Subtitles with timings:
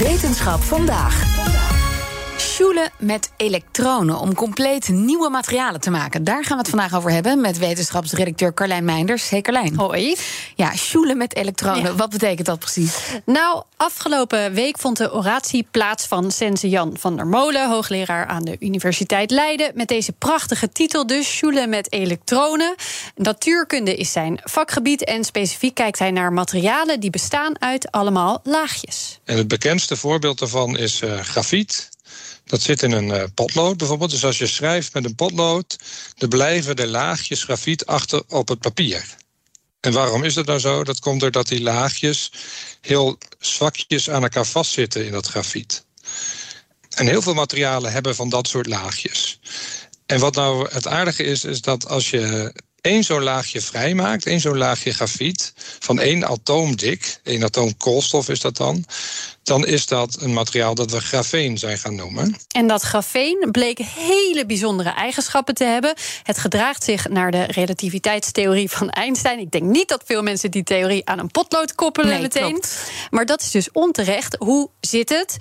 [0.00, 1.59] Wetenschap vandaag.
[2.60, 6.24] Sjoelen met elektronen om compleet nieuwe materialen te maken.
[6.24, 9.28] Daar gaan we het vandaag over hebben met wetenschapsredacteur Carlijn Meinders.
[9.28, 9.76] Hey Carlijn.
[9.76, 10.16] Hoi.
[10.56, 11.82] Ja, sjoelen met elektronen.
[11.82, 11.94] Ja.
[11.94, 12.96] Wat betekent dat precies?
[13.24, 18.44] Nou, afgelopen week vond de oratie plaats van Sense Jan van der Molen, hoogleraar aan
[18.44, 22.74] de Universiteit Leiden, met deze prachtige titel dus Sjoelen met elektronen.
[23.16, 29.18] Natuurkunde is zijn vakgebied en specifiek kijkt hij naar materialen die bestaan uit allemaal laagjes.
[29.24, 31.89] En het bekendste voorbeeld daarvan is eh, grafiet.
[32.50, 34.10] Dat zit in een eh, potlood bijvoorbeeld.
[34.10, 35.78] Dus als je schrijft met een potlood,
[36.14, 39.04] dan blijven de laagjes grafiet achter op het papier.
[39.80, 40.84] En waarom is dat nou zo?
[40.84, 42.32] Dat komt doordat die laagjes
[42.80, 45.84] heel zwakjes aan elkaar vastzitten in dat grafiet.
[46.88, 49.38] En heel veel materialen hebben van dat soort laagjes.
[50.06, 54.40] En wat nou het aardige is, is dat als je één zo'n laagje vrijmaakt, één
[54.40, 58.84] zo'n laagje grafiet, van één atoom dik, één atoom koolstof is dat dan,
[59.42, 62.36] dan is dat een materiaal dat we grafeen zijn gaan noemen.
[62.48, 65.94] En dat grafeen bleek hele bijzondere eigenschappen te hebben.
[66.22, 69.38] Het gedraagt zich naar de relativiteitstheorie van Einstein.
[69.38, 72.50] Ik denk niet dat veel mensen die theorie aan een potlood koppelen Nee, meteen.
[72.50, 72.90] klopt.
[73.10, 74.36] Maar dat is dus onterecht.
[74.38, 75.36] Hoe zit het?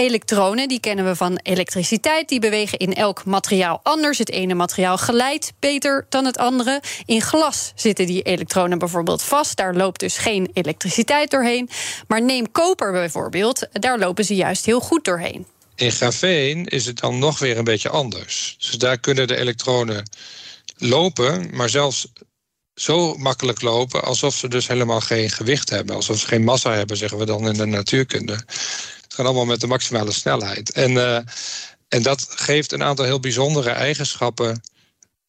[0.00, 4.18] Elektronen, die kennen we van elektriciteit, die bewegen in elk materiaal anders.
[4.18, 6.82] Het ene materiaal glijdt beter dan het andere.
[7.04, 9.56] In glas zitten die elektronen bijvoorbeeld vast.
[9.56, 11.68] Daar loopt dus geen elektriciteit doorheen.
[12.06, 15.46] Maar neem koper bijvoorbeeld, daar lopen ze juist heel goed doorheen.
[15.74, 18.56] In grafeen is het dan nog weer een beetje anders.
[18.58, 20.08] Dus daar kunnen de elektronen
[20.76, 22.06] lopen, maar zelfs
[22.74, 25.94] zo makkelijk lopen alsof ze dus helemaal geen gewicht hebben.
[25.94, 28.44] Alsof ze geen massa hebben, zeggen we dan in de natuurkunde.
[29.10, 30.72] Het gaat allemaal met de maximale snelheid.
[30.72, 31.16] En, eh,
[31.88, 34.62] en dat geeft een aantal heel bijzondere eigenschappen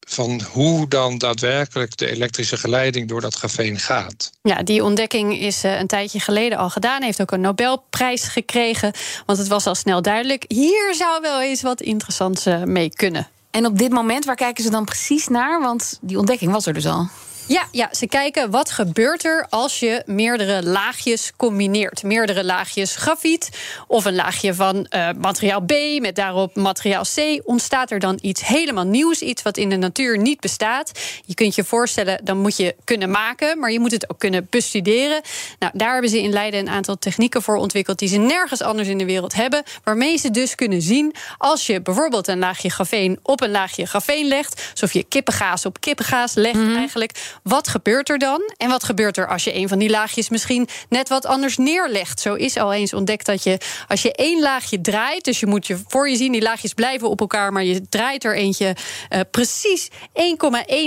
[0.00, 4.30] van hoe dan daadwerkelijk de elektrische geleiding door dat grafeen gaat.
[4.42, 7.02] Ja, die ontdekking is eh, een tijdje geleden al gedaan.
[7.02, 8.92] Heeft ook een Nobelprijs gekregen.
[9.26, 10.44] Want het was al snel duidelijk.
[10.48, 13.28] Hier zou wel eens wat interessants eh, mee kunnen.
[13.50, 15.60] En op dit moment, waar kijken ze dan precies naar?
[15.60, 17.08] Want die ontdekking was er dus al.
[17.48, 22.02] Ja, ja, ze kijken wat gebeurt er als je meerdere laagjes combineert.
[22.02, 23.50] Meerdere laagjes grafiet
[23.86, 27.40] of een laagje van eh, materiaal B met daarop materiaal C.
[27.44, 30.90] Ontstaat er dan iets helemaal nieuws, iets wat in de natuur niet bestaat.
[31.24, 34.46] Je kunt je voorstellen, dan moet je kunnen maken, maar je moet het ook kunnen
[34.50, 35.20] bestuderen.
[35.58, 38.88] Nou, daar hebben ze in Leiden een aantal technieken voor ontwikkeld die ze nergens anders
[38.88, 39.62] in de wereld hebben.
[39.84, 44.28] Waarmee ze dus kunnen zien als je bijvoorbeeld een laagje grafeen op een laagje grafeen
[44.28, 47.12] legt, alsof je kippengaas op kippengaas legt eigenlijk.
[47.48, 48.52] Wat gebeurt er dan?
[48.56, 52.20] En wat gebeurt er als je een van die laagjes misschien net wat anders neerlegt?
[52.20, 53.58] Zo is al eens ontdekt dat je
[53.88, 57.08] als je één laagje draait, dus je moet je voor je zien, die laagjes blijven
[57.08, 58.76] op elkaar, maar je draait er eentje
[59.08, 59.94] eh, precies 1,1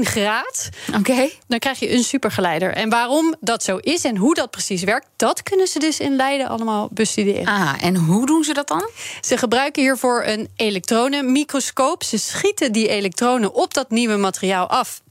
[0.00, 0.68] graad.
[0.98, 1.28] Oké.
[1.46, 2.72] Dan krijg je een supergeleider.
[2.72, 6.16] En waarom dat zo is en hoe dat precies werkt, dat kunnen ze dus in
[6.16, 7.46] Leiden allemaal bestuderen.
[7.46, 8.90] Ah, en hoe doen ze dat dan?
[9.20, 12.04] Ze gebruiken hiervoor een elektronenmicroscoop.
[12.04, 15.04] Ze schieten die elektronen op dat nieuwe materiaal af.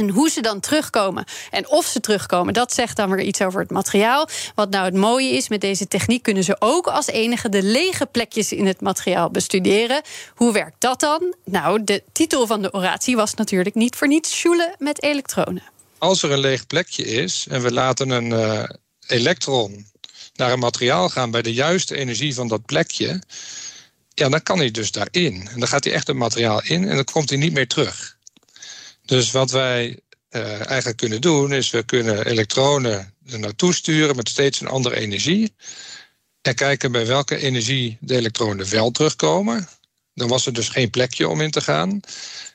[0.00, 3.60] En hoe ze dan terugkomen en of ze terugkomen, dat zegt dan weer iets over
[3.60, 4.28] het materiaal.
[4.54, 8.06] Wat nou het mooie is, met deze techniek kunnen ze ook als enige de lege
[8.06, 10.02] plekjes in het materiaal bestuderen.
[10.34, 11.34] Hoe werkt dat dan?
[11.44, 15.62] Nou, de titel van de oratie was natuurlijk niet voor niets Sjoelen met elektronen.
[15.98, 18.68] Als er een leeg plekje is en we laten een eh,
[19.06, 19.86] elektron
[20.34, 23.22] naar een materiaal gaan bij de juiste energie van dat plekje,
[24.14, 25.48] ja, dan kan hij dus daarin.
[25.52, 28.18] En dan gaat hij echt het materiaal in en dan komt hij niet meer terug.
[29.10, 34.28] Dus wat wij eh, eigenlijk kunnen doen, is we kunnen elektronen er naartoe sturen met
[34.28, 35.54] steeds een andere energie.
[36.42, 39.68] En kijken bij welke energie de elektronen wel terugkomen.
[40.14, 42.00] Dan was er dus geen plekje om in te gaan.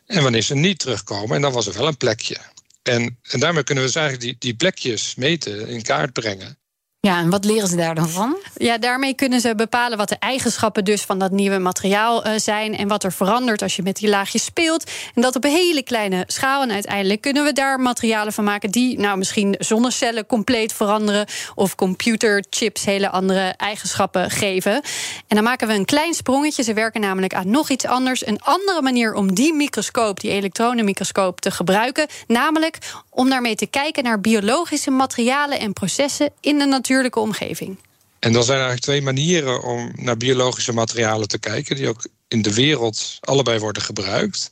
[0.06, 2.38] En wanneer ze niet terugkomen, en dan was er wel een plekje.
[2.84, 6.58] En, en daarmee kunnen we dus eigenlijk die, die plekjes meten, in kaart brengen.
[7.06, 8.38] Ja, en wat leren ze daar dan van?
[8.56, 12.78] Ja, daarmee kunnen ze bepalen wat de eigenschappen dus van dat nieuwe materiaal eh, zijn
[12.78, 14.92] en wat er verandert als je met die laagjes speelt.
[15.16, 16.62] En dat op een hele kleine schaal.
[16.62, 21.76] En uiteindelijk kunnen we daar materialen van maken die nou misschien zonnecellen compleet veranderen of
[21.76, 24.74] computerchips hele andere eigenschappen geven.
[25.28, 26.64] En dan maken we een klein sprongetje.
[26.64, 31.42] Ze werken namelijk aan nog iets anders, een andere manier om die microscoop, die elektronenmicroscoop,
[31.42, 32.78] te gebruiken, namelijk
[33.10, 36.66] om daarmee te kijken naar biologische materialen en processen in de
[36.96, 37.78] natuurlijke omgeving.
[38.20, 42.42] En dan zijn eigenlijk twee manieren om naar biologische materialen te kijken, die ook in
[42.42, 44.50] de wereld allebei worden gebruikt.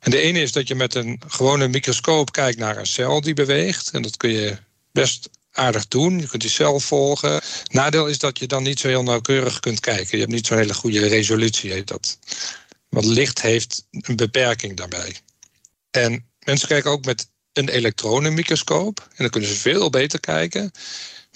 [0.00, 3.34] En de ene is dat je met een gewone microscoop kijkt naar een cel die
[3.34, 3.90] beweegt.
[3.90, 4.56] En dat kun je
[4.92, 6.18] best aardig doen.
[6.18, 7.40] Je kunt die cel volgen.
[7.70, 10.10] Nadeel is dat je dan niet zo heel nauwkeurig kunt kijken.
[10.10, 12.18] Je hebt niet zo'n hele goede resolutie, heet dat.
[12.88, 15.16] Want licht heeft een beperking daarbij.
[15.90, 19.00] En mensen kijken ook met een elektronenmicroscoop.
[19.08, 20.70] En dan kunnen ze veel beter kijken.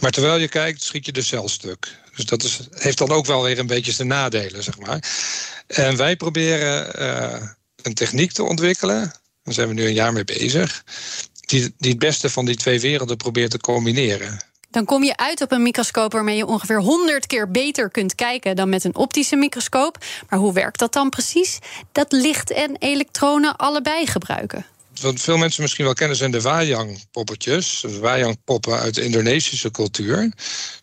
[0.01, 1.99] Maar terwijl je kijkt, schiet je de cel stuk.
[2.15, 5.03] Dus dat is, heeft dan ook wel weer een beetje zijn nadelen, zeg maar.
[5.67, 7.49] En wij proberen uh,
[7.83, 9.13] een techniek te ontwikkelen.
[9.43, 10.85] Daar zijn we nu een jaar mee bezig.
[11.41, 14.41] Die, die het beste van die twee werelden probeert te combineren.
[14.71, 18.57] Dan kom je uit op een microscoop waarmee je ongeveer 100 keer beter kunt kijken
[18.57, 20.05] dan met een optische microscoop.
[20.29, 21.59] Maar hoe werkt dat dan precies?
[21.93, 24.67] Dat licht en elektronen allebei gebruiken
[25.01, 27.81] wat veel mensen misschien wel kennen zijn de wayang-poppetjes.
[27.81, 30.33] Wayang-poppen uit de Indonesische cultuur.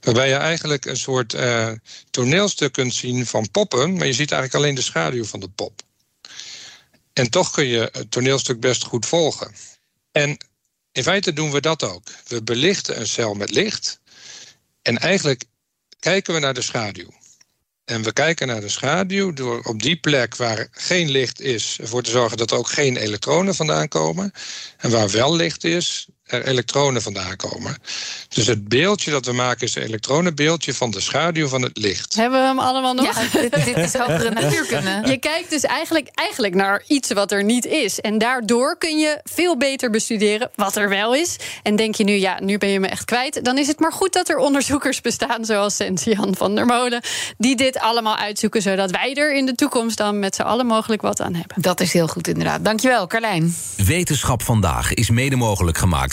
[0.02, 1.72] Waarbij je eigenlijk een soort uh,
[2.10, 5.82] toneelstuk kunt zien van poppen, maar je ziet eigenlijk alleen de schaduw van de pop.
[7.14, 9.56] En toch kun je het toneelstuk best goed volgen.
[10.12, 10.38] En
[10.92, 12.04] in feite doen we dat ook.
[12.28, 14.00] We belichten een cel met licht.
[14.82, 15.44] En eigenlijk
[16.00, 17.10] kijken we naar de schaduw.
[17.86, 22.04] En we kijken naar de schaduw door op die plek waar geen licht is, ervoor
[22.04, 24.32] te zorgen dat er ook geen elektronen vandaan komen.
[24.78, 27.78] En waar wel licht is, er elektronen vandaan komen.
[28.30, 32.16] Dus het beeldje dat we maken is een elektronenbeeldje van de schaduw van het licht.
[32.16, 33.06] Hebben we hem allemaal nog?
[33.06, 35.02] Ja, dit, dit is hogere natuurkunde.
[35.06, 38.00] Je kijkt dus eigenlijk, eigenlijk naar iets wat er niet is.
[38.00, 41.36] En daardoor kun je veel beter bestuderen wat er wel is.
[41.64, 43.46] En denk je nu, ja, nu ben je me echt kwijt.
[43.46, 47.02] Dan is het maar goed dat er onderzoekers bestaan, zoals Sentian van der Molen,
[47.38, 51.02] die dit allemaal uitzoeken, zodat wij er in de toekomst dan met z'n allen mogelijk
[51.02, 51.62] wat aan hebben.
[51.62, 52.66] Dat is heel goed, inderdaad.
[52.66, 53.56] Dankjewel, Carlijn.
[53.76, 56.13] Wetenschap vandaag is mede mogelijk gemaakt